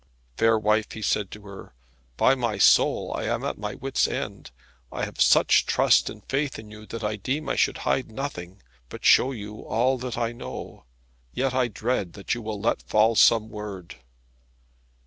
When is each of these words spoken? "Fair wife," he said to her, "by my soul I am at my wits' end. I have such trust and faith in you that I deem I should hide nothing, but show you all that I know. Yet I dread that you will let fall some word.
"Fair 0.35 0.57
wife," 0.57 0.93
he 0.93 1.01
said 1.03 1.29
to 1.29 1.43
her, 1.43 1.75
"by 2.17 2.33
my 2.33 2.57
soul 2.57 3.13
I 3.15 3.25
am 3.25 3.43
at 3.43 3.59
my 3.59 3.75
wits' 3.75 4.07
end. 4.07 4.49
I 4.91 5.05
have 5.05 5.21
such 5.21 5.67
trust 5.67 6.09
and 6.09 6.25
faith 6.27 6.57
in 6.57 6.71
you 6.71 6.87
that 6.87 7.03
I 7.03 7.17
deem 7.17 7.47
I 7.47 7.55
should 7.55 7.77
hide 7.85 8.11
nothing, 8.11 8.63
but 8.89 9.05
show 9.05 9.31
you 9.31 9.59
all 9.63 9.99
that 9.99 10.17
I 10.17 10.31
know. 10.31 10.85
Yet 11.35 11.53
I 11.53 11.67
dread 11.67 12.13
that 12.13 12.33
you 12.33 12.41
will 12.41 12.59
let 12.59 12.81
fall 12.81 13.13
some 13.13 13.49
word. 13.49 13.97